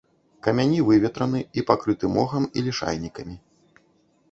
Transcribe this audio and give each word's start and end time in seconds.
Камяні 0.45 0.79
выветраны 0.87 1.41
і 1.61 1.65
пакрыты 1.69 2.05
мохам 2.17 2.49
і 2.57 2.67
лішайнікамі. 2.71 3.35